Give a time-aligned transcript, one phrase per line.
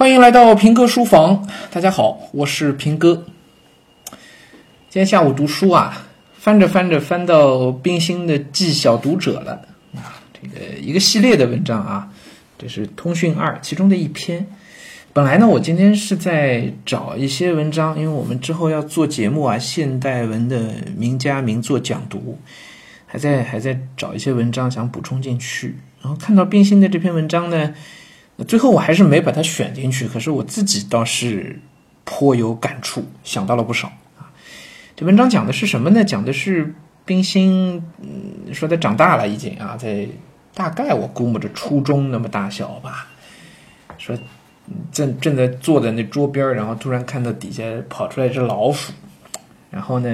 [0.00, 3.22] 欢迎来到平哥书房，大家好，我是平哥。
[4.88, 9.60] 今天下午读书啊，翻着翻着翻到冰心的《记小读者》了
[9.94, 12.08] 啊，这个一个系列的文章啊，
[12.56, 14.46] 这是《通讯二》其中的一篇。
[15.12, 22.38] 本来呢，我今天是在找一些文章，因为我们之后要做节目啊，现代文的名家名作讲读，
[23.04, 25.76] 还在还在找一些文章想补充进去。
[26.00, 27.74] 然后看到冰心的这篇文章呢。
[28.44, 31.60] 最后我还是没把它选进去，可是我自己倒是
[32.04, 34.30] 颇有感触，想到了不少啊。
[34.96, 36.02] 这文章讲的是什么呢？
[36.04, 40.06] 讲的是冰心，嗯，说他长大了已经啊，在
[40.54, 43.08] 大概我估摸着初中那么大小吧。
[43.98, 44.16] 说
[44.92, 48.92] 正正在坐在那桌边，然后突然看到底下跑出来一只老鼠，
[49.70, 50.08] 然后呢，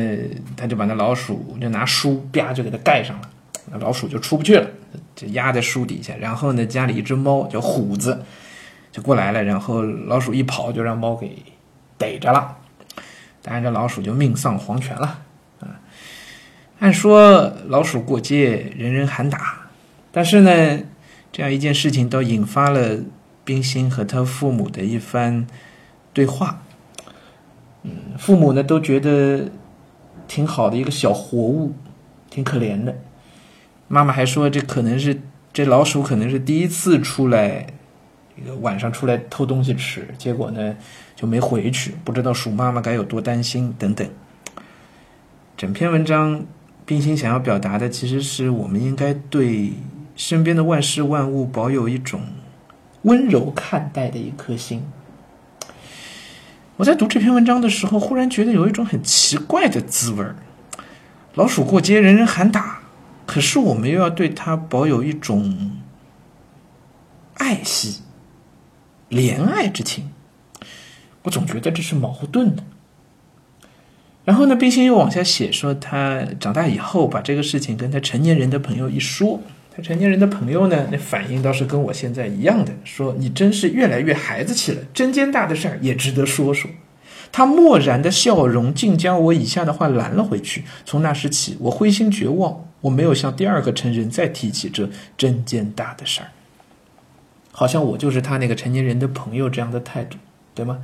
[0.56, 3.30] 他就把那老鼠就拿书啪就给它盖上了，
[3.70, 4.66] 那老鼠就出不去了。
[5.16, 8.22] 就压在树底下，然后呢，家里一只猫叫虎子，
[8.92, 11.42] 就过来了，然后老鼠一跑，就让猫给
[11.96, 12.58] 逮着了，
[13.40, 15.20] 当然这老鼠就命丧黄泉了
[15.60, 15.80] 啊。
[16.80, 19.68] 按说老鼠过街，人人喊打，
[20.12, 20.80] 但是呢，
[21.32, 22.98] 这样一件事情倒引发了
[23.42, 25.46] 冰心和他父母的一番
[26.12, 26.62] 对话。
[27.82, 29.50] 嗯，父母呢都觉得
[30.28, 31.72] 挺好的一个小活物，
[32.28, 32.94] 挺可怜的。
[33.88, 35.20] 妈妈还说，这可能是
[35.52, 37.66] 这老鼠可能是第一次出来，
[38.36, 40.76] 一个晚上出来偷东西吃，结果呢
[41.14, 44.08] 就没回去，不知道鼠妈妈该有多担心等等。
[45.56, 46.44] 整篇文章，
[46.84, 49.72] 冰心想要表达的，其实是我们应该对
[50.16, 52.22] 身边的万事万物保有一种
[53.02, 54.82] 温柔看待的一颗心。
[56.76, 60.36] 我在读这篇文章的时候，忽然觉得有一种很奇怪的滋味儿：
[61.34, 62.75] 老鼠过街，人人喊打。
[63.26, 65.72] 可是我们又要对他保有一种
[67.34, 68.00] 爱惜、
[69.10, 70.10] 怜爱之情，
[71.24, 72.62] 我总觉得这是矛盾的。
[74.24, 86.70] 然后呢，冰心又往下写说，他长大以后把这个事情跟他成年人的朋友一说，他成年人的朋友呢，那反应倒是跟我现在一样的，说你真是越来越孩子气了，针尖大的事儿也值得说说。
[87.30, 90.64] 他漠然的笑容竟将我以下的话拦了回去。
[90.84, 92.65] 从那时起，我灰心绝望。
[92.82, 96.28] 我没有向第二个成人再提起这针尖大的事儿，
[97.52, 100.18] 好像我就是他那个成年人的朋友这样的态度，
[100.54, 100.82] 对吗？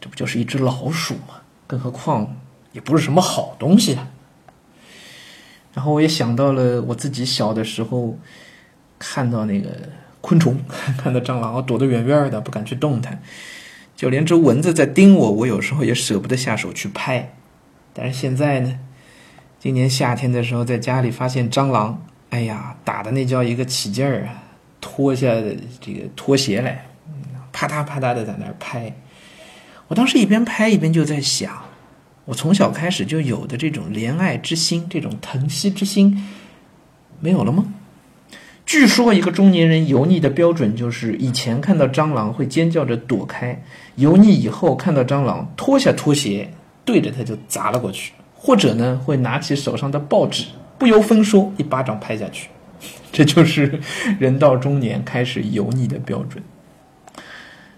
[0.00, 1.42] 这不就是一只老鼠吗？
[1.66, 2.36] 更何况
[2.72, 4.08] 也不是什么好东西啊。
[5.72, 8.16] 然后我也想到了我自己小的时候，
[8.98, 9.70] 看到那个
[10.20, 10.56] 昆虫，
[10.96, 13.20] 看到蟑螂，躲得远远的，不敢去动弹。
[13.96, 17.34] 就连只蚊子在叮我，我有时候也舍不得下手去拍。
[17.92, 18.78] 但是现在呢？
[19.64, 21.98] 今年夏天的时候，在家里发现蟑螂，
[22.28, 24.42] 哎呀，打的那叫一个起劲儿啊！
[24.78, 25.28] 脱下
[25.80, 26.84] 这个拖鞋来，
[27.50, 28.94] 啪嗒啪嗒的在那儿拍。
[29.88, 31.50] 我当时一边拍一边就在想，
[32.26, 36.22] 我从小开始就有的这种怜爱之心，这种疼惜之心，
[37.20, 37.64] 没有了吗？
[38.66, 43.62] 据说一个中年人油腻的标准就是，以前看到蟑螂会尖叫着躲开，
[43.94, 46.52] 油腻以后看到蟑螂脱下拖鞋
[46.84, 48.12] 对着它就砸了过去。
[48.46, 50.44] 或者呢，会拿起手上的报纸，
[50.78, 52.50] 不由分说一巴掌拍下去。
[53.10, 53.80] 这就是
[54.20, 56.44] 人到中年开始油腻的标准。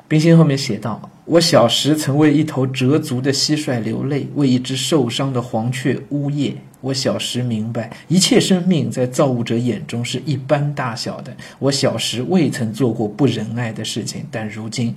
[0.09, 6.57] 冰心后面写道：“我小时曾为一头折足的蟋蟀流泪，为一只受伤的黄雀呜咽。
[6.81, 11.33] 我小时明白，一切生命在造物者眼中是一般大小的。
[11.61, 14.97] 我小时未曾做过不仁爱的事情，但如今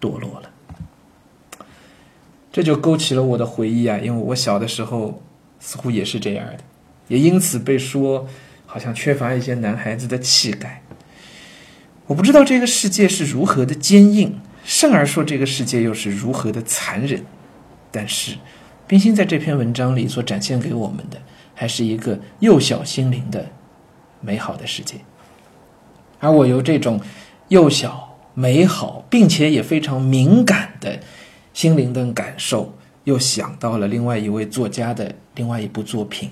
[0.00, 0.45] 堕落了。”
[2.56, 5.22] 这就勾起了我的回忆啊，因为我小的时候
[5.60, 6.60] 似乎也是这样的，
[7.06, 8.26] 也因此被说
[8.64, 10.80] 好像缺乏一些男孩子的气概。
[12.06, 17.22] 我不知道这个世界是如何的坚硬，甚而说这个世界又是如何的残忍。
[17.90, 18.38] 但是，
[18.86, 21.20] 冰心在这篇文章里所展现给我们的，
[21.52, 23.44] 还是一个幼小心灵的
[24.22, 24.96] 美好的世界。
[26.20, 26.98] 而我由这种
[27.48, 30.98] 幼小、美好，并且也非常敏感的。
[31.56, 32.74] 心灵的感受，
[33.04, 36.30] 又想到了另外一位作家的另外一部作品，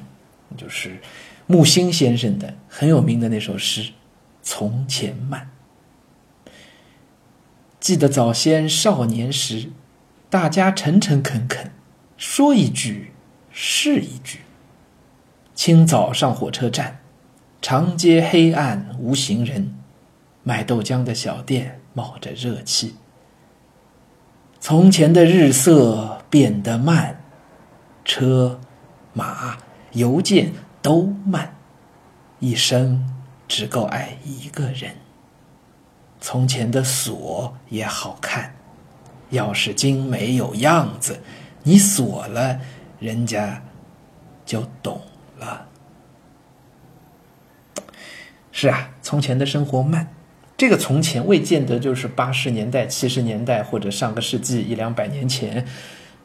[0.54, 1.00] 就是
[1.46, 3.82] 木心先生的很有名的那首诗
[4.42, 5.48] 《从前慢》。
[7.80, 9.70] 记得早先少年时，
[10.28, 11.70] 大家诚诚恳恳，
[12.18, 13.12] 说一句
[13.50, 14.40] 是一句。
[15.54, 17.00] 清早上火车站，
[17.62, 19.74] 长街黑暗无行人，
[20.42, 22.96] 卖豆浆的小店冒着热气。
[24.66, 27.20] 从前的日色变得慢，
[28.02, 28.58] 车、
[29.12, 29.58] 马、
[29.92, 31.54] 邮件都慢，
[32.38, 33.06] 一生
[33.46, 34.96] 只够爱一个人。
[36.18, 38.54] 从前的锁也好看，
[39.28, 41.20] 要是精没有样子，
[41.62, 42.58] 你锁了，
[42.98, 43.62] 人家
[44.46, 44.98] 就懂
[45.36, 45.66] 了。
[48.50, 50.13] 是啊，从前的生活慢，
[50.56, 55.66] 这个从前未见得就是八十年代、七十年代或者上个世纪一两百年前，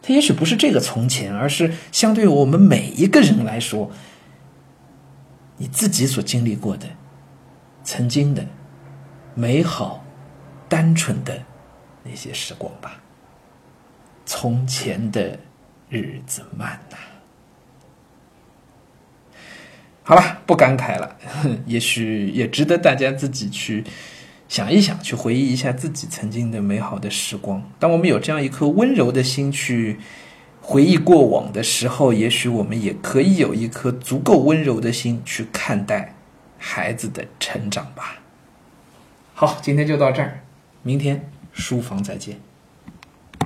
[0.01, 3.91] 它也许不是这个从前，而是相对我们每一个人来说，
[5.57, 6.87] 你自己所经历过的、
[7.83, 8.45] 曾经的。
[9.35, 10.03] 美好、
[10.67, 11.43] 单纯的
[12.03, 13.01] 那些时光吧。
[14.25, 15.39] 从前的
[15.87, 16.97] 日子慢呐。
[20.03, 21.15] 好了，不感慨了。
[21.65, 23.85] 也许也值得大家自己去
[24.49, 27.63] 想一想，去回忆一下自己曾经的美好的时光。
[27.77, 29.99] 当我们有这样一颗温柔的心去
[30.59, 36.15] 回忆过往的时候，也许我们也可以有一颗足够温柔的心去看待
[36.57, 38.21] 孩子的成长吧。
[39.35, 40.43] 好，今天就到这儿，
[40.81, 42.39] 明天书房再见。